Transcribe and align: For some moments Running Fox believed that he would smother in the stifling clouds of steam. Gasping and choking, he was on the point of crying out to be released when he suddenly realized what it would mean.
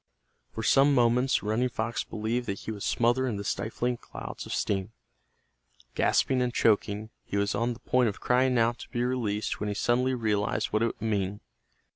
For 0.51 0.63
some 0.63 0.95
moments 0.95 1.43
Running 1.43 1.69
Fox 1.69 2.03
believed 2.03 2.47
that 2.47 2.61
he 2.61 2.71
would 2.71 2.81
smother 2.81 3.27
in 3.27 3.35
the 3.37 3.43
stifling 3.43 3.97
clouds 3.97 4.47
of 4.47 4.51
steam. 4.51 4.93
Gasping 5.93 6.41
and 6.41 6.51
choking, 6.51 7.11
he 7.23 7.37
was 7.37 7.53
on 7.53 7.73
the 7.73 7.79
point 7.81 8.09
of 8.09 8.19
crying 8.19 8.57
out 8.57 8.79
to 8.79 8.89
be 8.89 9.03
released 9.03 9.59
when 9.59 9.69
he 9.69 9.75
suddenly 9.75 10.15
realized 10.15 10.73
what 10.73 10.81
it 10.81 10.87
would 10.87 11.01
mean. 11.03 11.39